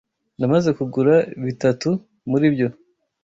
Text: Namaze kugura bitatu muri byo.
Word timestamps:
Namaze 0.39 0.69
kugura 0.77 1.15
bitatu 1.45 1.89
muri 2.29 2.45
byo. 2.53 2.67